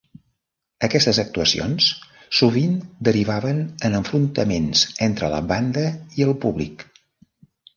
Aquestes 0.85 1.19
actuacions 1.23 1.89
sovint 2.39 2.73
derivaven 3.09 3.61
en 3.91 3.99
enfrontaments 3.99 4.83
entre 5.09 5.31
la 5.35 5.43
banda 5.53 5.85
i 6.23 6.27
el 6.31 6.35
públic. 6.47 6.87